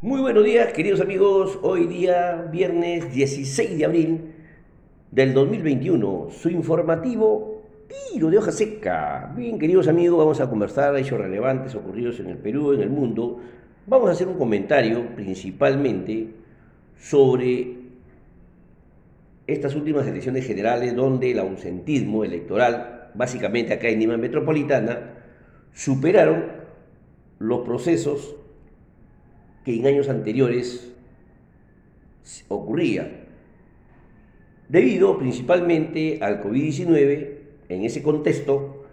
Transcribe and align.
Muy 0.00 0.20
buenos 0.20 0.44
días, 0.44 0.72
queridos 0.72 1.00
amigos. 1.00 1.58
Hoy 1.60 1.88
día, 1.88 2.48
viernes 2.52 3.12
16 3.12 3.78
de 3.78 3.84
abril 3.84 4.32
del 5.10 5.34
2021, 5.34 6.28
su 6.30 6.50
informativo 6.50 7.64
tiro 8.12 8.30
de 8.30 8.38
hoja 8.38 8.52
seca. 8.52 9.34
Bien, 9.36 9.58
queridos 9.58 9.88
amigos, 9.88 10.16
vamos 10.16 10.40
a 10.40 10.48
conversar 10.48 10.94
de 10.94 11.00
hechos 11.00 11.18
relevantes 11.18 11.74
ocurridos 11.74 12.20
en 12.20 12.28
el 12.28 12.36
Perú, 12.36 12.74
en 12.74 12.82
el 12.82 12.90
mundo. 12.90 13.40
Vamos 13.88 14.08
a 14.08 14.12
hacer 14.12 14.28
un 14.28 14.38
comentario 14.38 15.16
principalmente 15.16 16.28
sobre 16.96 17.78
estas 19.48 19.74
últimas 19.74 20.06
elecciones 20.06 20.46
generales 20.46 20.94
donde 20.94 21.32
el 21.32 21.40
ausentismo 21.40 22.22
electoral, 22.22 23.10
básicamente 23.14 23.72
acá 23.72 23.88
en 23.88 23.98
Lima 23.98 24.16
Metropolitana, 24.16 25.14
superaron 25.72 26.44
los 27.40 27.66
procesos 27.66 28.37
que 29.68 29.76
en 29.76 29.86
años 29.86 30.08
anteriores 30.08 30.90
ocurría, 32.48 33.26
debido 34.66 35.18
principalmente 35.18 36.20
al 36.22 36.42
COVID-19. 36.42 37.36
En 37.68 37.84
ese 37.84 38.02
contexto, 38.02 38.86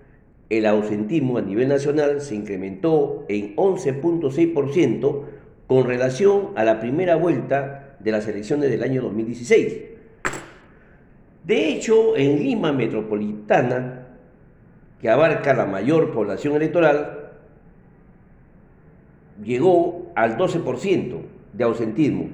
el 0.49 0.65
ausentismo 0.65 1.37
a 1.37 1.41
nivel 1.41 1.69
nacional 1.69 2.19
se 2.19 2.35
incrementó 2.35 3.23
en 3.29 3.55
11.6% 3.55 5.21
con 5.65 5.85
relación 5.85 6.49
a 6.57 6.65
la 6.65 6.81
primera 6.81 7.15
vuelta 7.15 7.95
de 8.01 8.11
las 8.11 8.27
elecciones 8.27 8.69
del 8.69 8.83
año 8.83 9.01
2016. 9.01 9.77
De 11.45 11.69
hecho, 11.69 12.17
en 12.17 12.43
Lima 12.43 12.73
Metropolitana, 12.73 14.07
que 14.99 15.09
abarca 15.09 15.53
la 15.53 15.67
mayor 15.67 16.11
población 16.11 16.57
electoral, 16.57 17.31
llegó 19.41 20.04
al 20.15 20.37
12% 20.37 21.17
de 21.53 21.63
ausentismo 21.63 22.29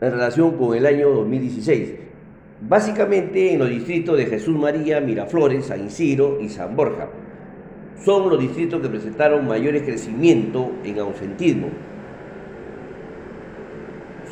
en 0.00 0.10
relación 0.10 0.56
con 0.56 0.76
el 0.76 0.86
año 0.86 1.10
2016, 1.10 1.94
básicamente 2.68 3.52
en 3.52 3.58
los 3.58 3.68
distritos 3.68 4.16
de 4.16 4.26
Jesús 4.26 4.56
María, 4.56 5.00
Miraflores, 5.00 5.66
San 5.66 5.86
Isidro 5.86 6.40
y 6.40 6.48
San 6.48 6.74
Borja. 6.76 7.08
Son 8.04 8.28
los 8.30 8.40
distritos 8.40 8.80
que 8.80 8.88
presentaron 8.88 9.46
mayores 9.46 9.82
crecimiento 9.82 10.70
en 10.84 10.98
ausentismo. 11.00 11.68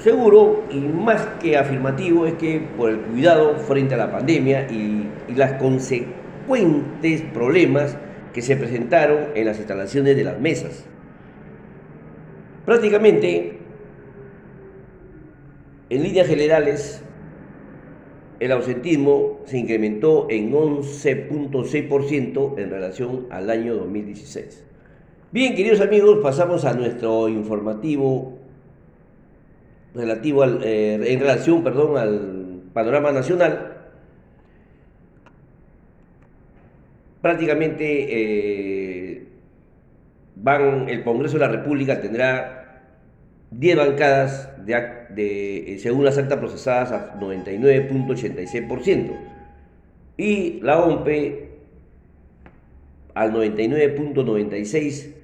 Seguro 0.03 0.65
y 0.71 0.79
más 0.79 1.27
que 1.41 1.57
afirmativo 1.57 2.27
es 2.27 2.35
que 2.35 2.61
por 2.77 2.91
el 2.91 3.01
cuidado 3.01 3.57
frente 3.57 3.95
a 3.95 3.99
la 3.99 4.13
pandemia 4.13 4.71
y, 4.71 5.09
y 5.27 5.35
las 5.35 5.55
consecuentes 5.55 7.23
problemas 7.35 7.97
que 8.33 8.41
se 8.41 8.57
presentaron 8.57 9.31
en 9.35 9.47
las 9.47 9.57
instalaciones 9.59 10.17
de 10.17 10.23
las 10.23 10.39
mesas. 10.39 10.87
Prácticamente, 12.67 13.57
en 15.89 16.03
líneas 16.03 16.27
generales, 16.27 17.01
el 18.41 18.53
ausentismo 18.53 19.41
se 19.45 19.59
incrementó 19.59 20.27
en 20.29 20.53
11.6% 20.53 22.59
en 22.59 22.71
relación 22.71 23.29
al 23.31 23.51
año 23.51 23.77
2016. 23.77 24.65
Bien, 25.31 25.55
queridos 25.55 25.81
amigos, 25.81 26.19
pasamos 26.21 26.65
a 26.65 26.75
nuestro 26.75 27.29
informativo 27.29 28.37
relativo 29.95 30.43
al, 30.43 30.61
eh, 30.65 31.13
en 31.13 31.21
relación 31.21 31.63
perdón, 31.63 31.97
al 31.97 32.63
panorama 32.73 33.13
nacional. 33.13 33.75
Prácticamente 37.23 38.07
eh, 38.09 38.96
van, 40.37 40.89
el 40.89 41.03
Congreso 41.03 41.39
de 41.39 41.47
la 41.47 41.53
República 41.53 42.01
tendrá 42.01 42.83
10 43.51 43.77
bancadas 43.77 44.51
de, 44.65 45.75
eh, 45.75 45.79
según 45.79 46.05
las 46.05 46.19
actas 46.19 46.39
procesadas 46.39 46.93
a 46.93 47.19
99.86% 47.19 49.13
y 50.17 50.61
la 50.61 50.79
OMPE 50.81 51.51
al 53.15 53.33
99.96% 53.33 55.15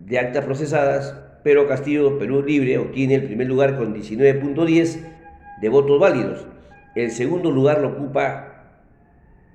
de 0.00 0.18
actas 0.18 0.44
procesadas, 0.44 1.14
pero 1.42 1.66
Castillo 1.66 2.18
Perú 2.18 2.42
Libre 2.42 2.76
obtiene 2.78 3.14
el 3.14 3.24
primer 3.24 3.46
lugar 3.46 3.78
con 3.78 3.94
19.10 3.94 4.98
de 5.60 5.68
votos 5.68 5.98
válidos. 5.98 6.46
El 6.94 7.10
segundo 7.10 7.50
lugar 7.50 7.80
lo 7.80 7.88
ocupa 7.88 8.56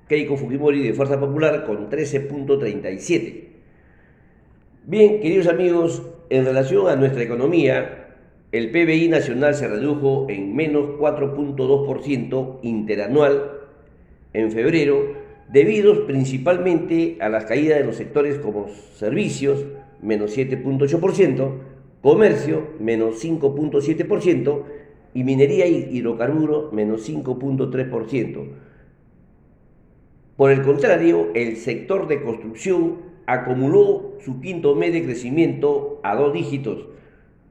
Keiko 0.07 0.38
Fujimori 0.38 0.81
de 0.84 0.94
Fuerza 0.94 1.19
Popular 1.19 1.66
con 1.66 1.90
13.37. 1.90 3.50
Bien, 4.84 5.19
queridos 5.22 5.46
amigos, 5.46 6.02
en 6.31 6.44
relación 6.44 6.88
a 6.88 6.96
nuestra 6.96 7.22
economía, 7.22 8.16
el 8.52 8.72
PBI 8.72 9.09
nacional 9.09 9.53
se 9.53 9.68
redujo 9.68 10.25
en 10.28 10.56
menos 10.56 10.97
4.2% 11.00 12.58
interanual 12.64 13.59
en 14.34 14.52
febrero, 14.52 15.14
debido 15.52 16.08
principalmente 16.08 17.18
a 17.22 17.30
las 17.30 17.46
caídas 17.46 17.78
de 17.78 17.86
los 17.86 17.96
sectores 17.96 18.40
como 18.40 18.69
servicios, 18.96 19.64
menos 20.02 20.36
7.8%, 20.36 21.52
comercio, 22.02 22.69
menos 22.80 23.24
5.7%, 23.24 24.63
y 25.13 25.24
minería 25.24 25.68
y 25.68 25.90
hidrocarburos, 25.92 26.74
menos 26.74 27.08
5.3%. 27.08 28.48
Por 30.38 30.50
el 30.50 30.63
contrario, 30.63 31.28
el 31.36 31.58
sector 31.58 32.08
de 32.08 32.24
construcción 32.24 33.10
acumuló 33.34 34.14
su 34.19 34.42
quinto 34.42 34.75
mes 34.75 34.92
de 34.94 35.03
crecimiento 35.03 36.00
a 36.03 36.16
dos 36.16 36.34
dígitos, 36.34 36.86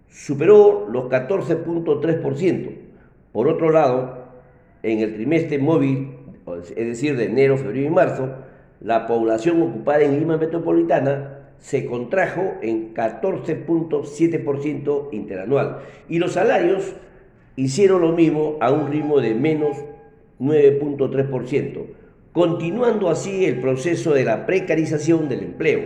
superó 0.09 0.89
los 0.91 1.05
14.3%. 1.05 2.71
Por 3.33 3.47
otro 3.49 3.71
lado, 3.71 4.25
en 4.83 4.99
el 4.99 5.15
trimestre 5.15 5.59
móvil, 5.59 6.17
es 6.77 6.87
decir, 6.87 7.17
de 7.17 7.27
enero, 7.27 7.57
febrero 7.57 7.87
y 7.87 7.91
marzo, 7.91 8.29
la 8.81 9.07
población 9.07 9.63
ocupada 9.63 10.03
en 10.03 10.19
Lima 10.19 10.37
Metropolitana 10.37 11.37
se 11.59 11.87
contrajo 11.87 12.55
en 12.63 12.93
14.7% 12.95 15.09
interanual 15.13 15.83
y 16.09 16.19
los 16.19 16.33
salarios 16.33 16.97
hicieron 17.57 18.01
lo 18.01 18.13
mismo 18.13 18.57
a 18.61 18.73
un 18.73 18.91
ritmo 18.91 19.21
de 19.21 19.35
menos 19.35 19.77
9.3% 20.41 22.00
continuando 22.33 23.11
así 23.11 23.45
el 23.45 23.61
proceso 23.61 24.13
de 24.13 24.25
la 24.25 24.47
precarización 24.47 25.29
del 25.29 25.43
empleo. 25.43 25.81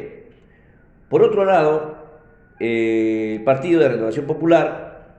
Por 1.09 1.23
otro 1.23 1.45
lado, 1.45 1.97
el 2.61 3.43
Partido 3.45 3.81
de 3.81 3.89
Renovación 3.89 4.27
Popular 4.27 5.17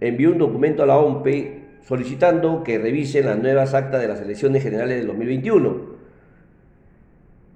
envió 0.00 0.30
un 0.30 0.38
documento 0.38 0.82
a 0.82 0.86
la 0.86 0.98
OMPE 0.98 1.64
solicitando 1.82 2.62
que 2.64 2.78
revisen 2.78 3.26
las 3.26 3.38
nuevas 3.38 3.74
actas 3.74 4.00
de 4.00 4.08
las 4.08 4.20
elecciones 4.20 4.62
generales 4.62 4.98
del 4.98 5.06
2021 5.06 5.96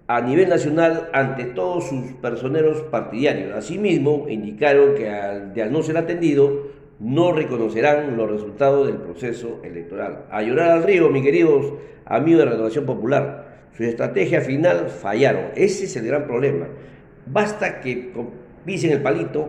a 0.07 0.21
nivel 0.21 0.49
nacional 0.49 1.09
ante 1.13 1.45
todos 1.45 1.89
sus 1.89 2.13
personeros 2.15 2.81
partidarios. 2.91 3.55
Asimismo, 3.55 4.27
indicaron 4.29 4.97
que 4.97 5.09
al, 5.09 5.55
de 5.55 5.63
al 5.63 5.73
no 5.73 5.85
ser 5.85 5.97
atendido, 5.97 6.67
no 7.01 7.33
reconocerán 7.33 8.17
los 8.17 8.31
resultados 8.31 8.87
del 8.87 8.99
proceso 8.99 9.61
electoral. 9.65 10.27
A 10.31 10.39
al 10.39 10.83
río, 10.83 11.09
mis 11.09 11.25
queridos 11.25 11.73
amigos 12.05 12.45
de 12.45 12.51
Renovación 12.51 12.85
Popular. 12.85 13.69
Su 13.75 13.85
estrategia 13.85 14.43
final 14.43 14.89
fallaron. 14.89 15.47
Ese 15.55 15.85
es 15.85 15.97
el 15.97 16.07
gran 16.07 16.27
problema. 16.27 16.67
Basta 17.27 17.81
que 17.81 18.13
pisen 18.67 18.93
el 18.93 19.01
palito. 19.01 19.49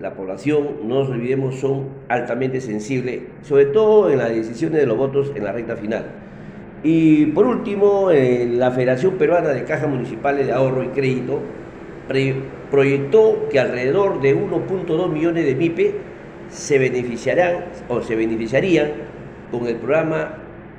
La 0.00 0.14
población, 0.14 0.88
no 0.88 1.00
nos 1.00 1.10
olvidemos, 1.10 1.56
son 1.56 1.88
altamente 2.08 2.60
sensibles, 2.60 3.22
sobre 3.42 3.66
todo 3.66 4.10
en 4.10 4.18
las 4.18 4.30
decisiones 4.30 4.80
de 4.80 4.86
los 4.86 4.96
votos 4.96 5.32
en 5.34 5.42
la 5.42 5.50
recta 5.50 5.76
final. 5.76 6.06
Y 6.84 7.26
por 7.26 7.46
último, 7.46 8.10
la 8.12 8.70
Federación 8.70 9.18
Peruana 9.18 9.48
de 9.48 9.64
Cajas 9.64 9.88
Municipales 9.88 10.46
de 10.46 10.52
Ahorro 10.52 10.84
y 10.84 10.88
Crédito 10.88 11.40
proyectó 12.70 13.48
que 13.50 13.58
alrededor 13.58 14.20
de 14.20 14.36
1.2 14.36 15.10
millones 15.10 15.44
de 15.44 15.54
MIPE 15.56 16.07
se 16.50 16.78
beneficiarán 16.78 17.66
o 17.88 18.02
se 18.02 18.16
beneficiarían 18.16 18.90
con 19.50 19.66
el 19.66 19.76
programa 19.76 20.38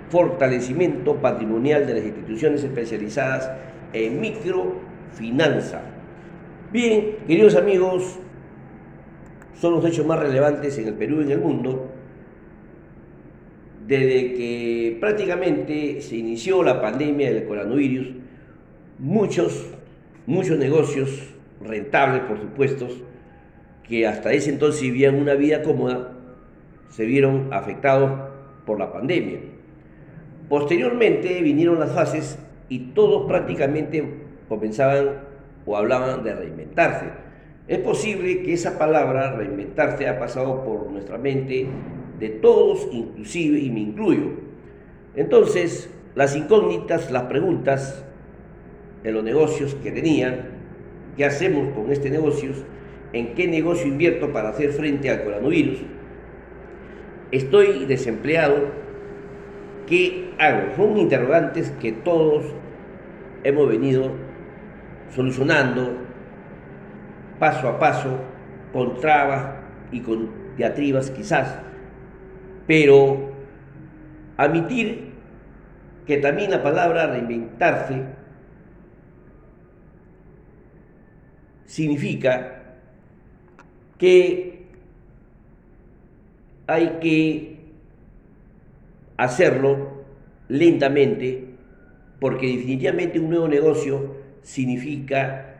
Fortalecimiento 0.09 1.15
Patrimonial 1.15 1.85
de 1.85 1.93
las 1.95 2.03
Instituciones 2.03 2.63
Especializadas 2.63 3.51
en 3.93 4.19
Microfinanza. 4.19 5.81
Bien, 6.71 7.17
queridos 7.27 7.55
amigos, 7.55 8.19
son 9.59 9.73
los 9.73 9.85
hechos 9.85 10.05
más 10.05 10.19
relevantes 10.19 10.77
en 10.77 10.87
el 10.87 10.93
Perú 10.93 11.21
y 11.21 11.23
en 11.25 11.31
el 11.31 11.39
mundo 11.39 11.89
desde 13.89 14.33
que 14.33 14.97
prácticamente 14.99 15.99
se 16.01 16.17
inició 16.17 16.61
la 16.61 16.79
pandemia 16.79 17.33
del 17.33 17.45
coronavirus, 17.45 18.09
muchos, 18.99 19.65
muchos 20.27 20.59
negocios 20.59 21.33
rentables, 21.59 22.21
por 22.23 22.39
supuesto, 22.39 22.87
que 23.89 24.05
hasta 24.07 24.31
ese 24.31 24.51
entonces 24.51 24.83
vivían 24.83 25.15
una 25.15 25.33
vida 25.33 25.63
cómoda, 25.63 26.11
se 26.89 27.05
vieron 27.05 27.49
afectados 27.51 28.11
por 28.65 28.79
la 28.79 28.93
pandemia. 28.93 29.39
Posteriormente 30.47 31.41
vinieron 31.41 31.79
las 31.79 31.91
fases 31.91 32.37
y 32.69 32.91
todos 32.93 33.27
prácticamente 33.27 34.03
comenzaban 34.47 35.21
o 35.65 35.75
hablaban 35.75 36.23
de 36.23 36.35
reinventarse. 36.35 37.07
Es 37.67 37.79
posible 37.79 38.43
que 38.43 38.53
esa 38.53 38.77
palabra, 38.77 39.35
reinventarse, 39.35 40.07
ha 40.07 40.19
pasado 40.19 40.63
por 40.63 40.89
nuestra 40.91 41.17
mente 41.17 41.67
de 42.19 42.29
todos, 42.29 42.87
inclusive, 42.91 43.59
y 43.59 43.69
me 43.69 43.81
incluyo. 43.81 44.31
Entonces, 45.15 45.89
las 46.15 46.35
incógnitas, 46.35 47.11
las 47.11 47.23
preguntas 47.23 48.03
en 49.03 49.13
los 49.13 49.23
negocios 49.23 49.75
que 49.75 49.91
tenían, 49.91 50.47
¿qué 51.15 51.25
hacemos 51.25 51.73
con 51.75 51.91
este 51.91 52.09
negocio? 52.09 52.51
¿En 53.11 53.33
qué 53.33 53.47
negocio 53.47 53.87
invierto 53.87 54.31
para 54.31 54.49
hacer 54.49 54.71
frente 54.71 55.09
al 55.09 55.23
coronavirus? 55.23 55.79
Estoy 57.31 57.85
desempleado, 57.85 58.71
¿qué 59.87 60.33
hago? 60.37 60.75
Son 60.75 60.97
interrogantes 60.97 61.71
que 61.79 61.91
todos 61.91 62.45
hemos 63.43 63.67
venido 63.67 64.11
solucionando 65.15 65.97
paso 67.39 67.67
a 67.67 67.79
paso, 67.79 68.19
con 68.73 68.99
trabas 68.99 69.55
y 69.91 70.01
con 70.01 70.29
diatribas 70.57 71.09
quizás, 71.09 71.57
pero 72.67 73.31
admitir 74.37 75.13
que 76.05 76.17
también 76.17 76.51
la 76.51 76.61
palabra 76.61 77.07
reinventarse 77.07 78.03
significa 81.65 82.58
que 83.99 84.63
hay 86.65 86.97
que 87.01 87.59
hacerlo 89.17 89.99
lentamente 90.47 91.45
porque 92.19 92.47
definitivamente 92.47 93.19
un 93.19 93.29
nuevo 93.29 93.47
negocio 93.47 94.15
significa 94.41 95.57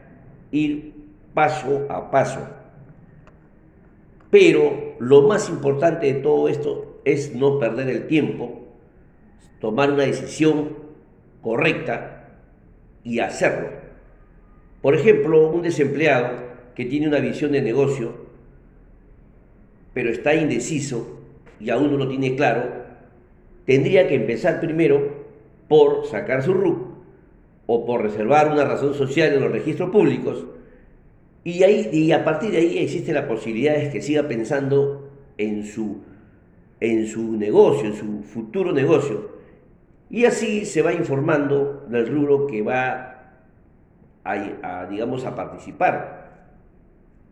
ir 0.52 0.94
paso 1.34 1.86
a 1.90 2.10
paso. 2.10 2.48
Pero 4.32 4.96
lo 5.00 5.24
más 5.24 5.50
importante 5.50 6.14
de 6.14 6.20
todo 6.22 6.48
esto 6.48 7.02
es 7.06 7.36
no 7.36 7.60
perder 7.60 7.90
el 7.90 8.08
tiempo, 8.08 8.68
tomar 9.60 9.92
una 9.92 10.04
decisión 10.04 10.78
correcta 11.42 12.30
y 13.04 13.20
hacerlo. 13.20 13.70
Por 14.82 14.96
ejemplo, 14.96 15.50
un 15.50 15.62
desempleado 15.62 16.50
que 16.76 16.86
tiene 16.86 17.08
una 17.08 17.20
visión 17.20 17.52
de 17.52 17.62
negocio, 17.62 18.29
pero 20.00 20.12
está 20.12 20.34
indeciso 20.34 21.20
y 21.60 21.72
aún 21.72 21.92
no 21.92 21.98
lo 21.98 22.08
tiene 22.08 22.38
claro, 22.38 22.72
tendría 23.66 24.08
que 24.08 24.16
empezar 24.16 24.62
primero 24.62 25.26
por 25.68 26.06
sacar 26.06 26.42
su 26.42 26.54
RUC 26.54 26.88
o 27.66 27.86
por 27.86 28.04
reservar 28.04 28.50
una 28.50 28.64
razón 28.64 28.94
social 28.94 29.34
en 29.34 29.42
los 29.42 29.52
registros 29.52 29.90
públicos 29.90 30.46
y, 31.44 31.64
ahí, 31.64 31.90
y 31.92 32.14
a 32.14 32.24
partir 32.24 32.52
de 32.52 32.60
ahí 32.60 32.78
existe 32.78 33.12
la 33.12 33.28
posibilidad 33.28 33.76
de 33.76 33.90
que 33.90 34.02
siga 34.02 34.26
pensando 34.30 35.12
en 35.38 35.66
su, 35.66 35.98
en 36.80 37.06
su 37.06 37.36
negocio, 37.36 37.90
en 37.90 37.96
su 37.96 38.24
futuro 38.24 38.72
negocio. 38.72 39.32
Y 40.10 40.24
así 40.24 40.64
se 40.64 40.82
va 40.82 40.94
informando 40.94 41.86
del 41.90 42.08
rubro 42.08 42.48
que 42.48 42.62
va 42.62 43.34
a, 44.24 44.86
digamos, 44.90 45.26
a 45.26 45.36
participar 45.36 46.19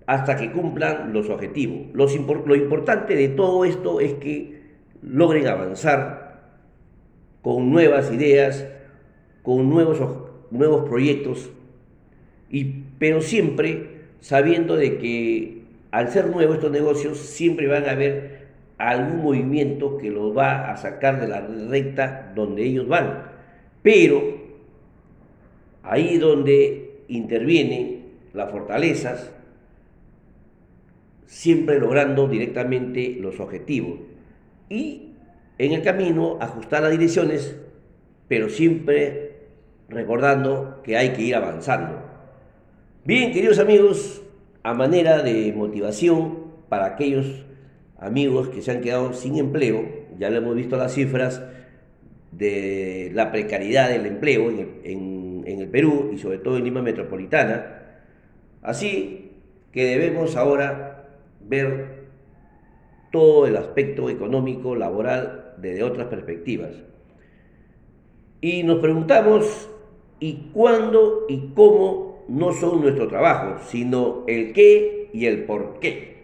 hasta 0.08 0.38
que 0.38 0.52
cumplan 0.52 1.14
los 1.14 1.30
objetivos. 1.30 1.88
lo 1.94 2.56
importante 2.56 3.16
de 3.16 3.28
todo 3.28 3.66
esto 3.66 4.00
es 4.00 4.14
que 4.16 4.62
logren 5.04 5.48
avanzar 5.48 6.28
con 7.42 7.70
nuevas 7.70 8.12
ideas, 8.12 8.66
con 9.44 9.70
nuevos, 9.70 10.00
nuevos 10.50 10.88
proyectos, 10.90 11.50
y, 12.50 12.84
pero 12.98 13.22
siempre 13.22 13.98
sabiendo 14.20 14.76
de 14.76 14.98
que 14.98 15.62
al 15.92 16.10
ser 16.10 16.28
nuevos 16.28 16.56
estos 16.56 16.72
negocios 16.72 17.18
siempre 17.18 17.68
van 17.68 17.86
a 17.86 17.92
haber 17.92 18.48
algún 18.78 19.24
movimiento 19.24 19.98
que 19.98 20.10
los 20.10 20.36
va 20.38 20.72
a 20.72 20.78
sacar 20.78 21.20
de 21.20 21.28
la 21.28 21.42
recta 21.42 22.32
donde 22.36 22.64
ellos 22.64 22.88
van. 22.88 23.24
Pero 23.82 24.22
ahí 25.84 26.18
donde 26.18 27.02
intervienen 27.08 28.08
las 28.34 28.52
fortalezas, 28.52 29.32
siempre 31.28 31.80
logrando 31.80 32.28
directamente 32.28 33.18
los 33.20 33.40
objetivos. 33.40 34.00
Y 34.70 35.12
en 35.60 35.74
el 35.74 35.84
camino 35.84 36.38
ajustar 36.42 36.82
las 36.82 36.92
direcciones, 36.92 37.56
pero 38.28 38.50
siempre 38.50 39.38
recordando 39.90 40.82
que 40.84 40.98
hay 40.98 41.10
que 41.10 41.22
ir 41.22 41.36
avanzando. 41.36 42.02
Bien, 43.06 43.32
queridos 43.32 43.60
amigos, 43.60 44.22
a 44.64 44.74
manera 44.74 45.22
de 45.22 45.54
motivación 45.54 46.48
para 46.70 46.86
aquellos 46.86 47.46
amigos 47.98 48.50
que 48.50 48.62
se 48.62 48.72
han 48.72 48.82
quedado 48.82 49.14
sin 49.14 49.38
empleo, 49.38 49.86
ya 50.20 50.30
lo 50.30 50.38
hemos 50.38 50.56
visto 50.56 50.78
las 50.78 50.94
cifras 50.94 51.42
de 52.32 53.12
la 53.14 53.32
precariedad 53.32 53.90
del 53.90 54.06
empleo 54.06 54.50
en 54.50 55.44
el, 55.46 55.68
Perú 55.70 56.12
y 56.14 56.18
sobre 56.18 56.38
todo 56.38 56.58
en 56.58 56.64
Lima 56.64 56.82
Metropolitana, 56.82 57.82
así 58.62 59.32
que 59.74 59.86
debemos 59.86 60.38
ahora 60.38 60.87
ver 61.48 62.08
todo 63.12 63.48
el 63.48 63.58
aspecto 63.58 64.10
económico, 64.10 64.76
laboral, 64.76 65.56
desde 65.58 65.84
otras 65.84 66.08
perspectivas. 66.08 66.72
Y 68.42 68.64
nos 68.64 68.80
preguntamos, 68.80 69.70
¿y 70.20 70.52
cuándo 70.54 71.26
y 71.28 71.54
cómo 71.56 72.08
no 72.28 72.52
son 72.52 72.82
nuestro 72.82 73.08
trabajo, 73.08 73.62
sino 73.66 74.24
el 74.28 74.54
qué 74.54 75.10
y 75.14 75.26
el 75.26 75.46
por 75.46 75.80
qué. 75.80 76.18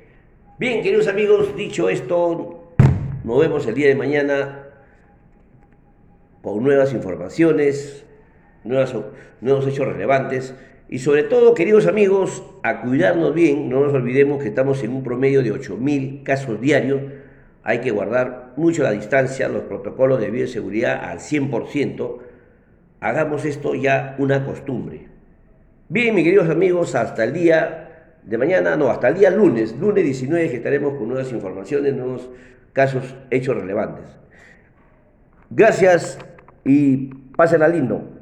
Bien, 0.59 0.83
queridos 0.83 1.07
amigos, 1.07 1.55
dicho 1.55 1.89
esto, 1.89 2.73
nos 3.23 3.39
vemos 3.39 3.65
el 3.67 3.75
día 3.75 3.87
de 3.87 3.95
mañana 3.95 4.67
con 6.41 6.61
nuevas 6.61 6.93
informaciones, 6.93 8.05
nuevos 8.63 9.67
hechos 9.67 9.87
relevantes 9.87 10.53
y 10.93 10.99
sobre 10.99 11.23
todo, 11.23 11.55
queridos 11.55 11.87
amigos, 11.87 12.43
a 12.61 12.81
cuidarnos 12.81 13.33
bien, 13.33 13.67
no 13.67 13.79
nos 13.79 13.95
olvidemos 13.95 14.39
que 14.43 14.49
estamos 14.49 14.83
en 14.83 14.93
un 14.93 15.01
promedio 15.01 15.41
de 15.41 15.51
8.000 15.51 16.21
casos 16.21 16.61
diarios, 16.61 17.01
hay 17.63 17.79
que 17.79 17.89
guardar 17.89 18.53
mucho 18.57 18.83
la 18.83 18.91
distancia, 18.91 19.47
los 19.49 19.63
protocolos 19.63 20.21
de 20.21 20.29
bioseguridad 20.29 21.03
al 21.03 21.17
100%, 21.17 22.19
hagamos 22.99 23.43
esto 23.43 23.73
ya 23.73 24.15
una 24.19 24.45
costumbre. 24.45 25.07
Bien, 25.89 26.13
mis 26.13 26.25
queridos 26.25 26.47
amigos, 26.47 26.93
hasta 26.93 27.23
el 27.23 27.33
día 27.33 28.19
de 28.21 28.37
mañana, 28.37 28.75
no, 28.75 28.91
hasta 28.91 29.07
el 29.07 29.15
día 29.15 29.31
lunes, 29.31 29.75
lunes 29.75 30.03
19, 30.03 30.51
que 30.51 30.57
estaremos 30.57 30.93
con 30.93 31.07
nuevas 31.07 31.31
informaciones, 31.31 31.95
nuevos 31.95 32.29
casos, 32.71 33.15
hechos 33.31 33.57
relevantes. 33.57 34.05
Gracias 35.49 36.19
y 36.63 37.07
pásenla 37.35 37.67
lindo. 37.67 38.13